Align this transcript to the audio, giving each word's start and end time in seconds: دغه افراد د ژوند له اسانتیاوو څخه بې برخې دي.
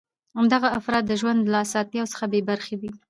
دغه 0.53 0.67
افراد 0.79 1.03
د 1.07 1.11
ژوند 1.21 1.39
له 1.53 1.57
اسانتیاوو 1.65 2.11
څخه 2.13 2.25
بې 2.31 2.41
برخې 2.49 2.75
دي. 2.81 2.89